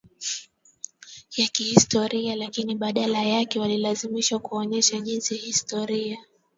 [1.37, 6.17] ya kihistoria lakini badala yake walilazimishwa kuonyesha jinsi historia